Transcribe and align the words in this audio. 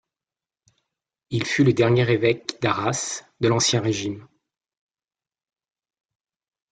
Il 1.29 1.45
fut 1.45 1.63
le 1.63 1.73
dernier 1.73 2.09
évêque 2.09 2.59
d'Arras 2.59 3.21
de 3.39 3.47
l'Ancien 3.47 3.81
Régime. 3.81 4.27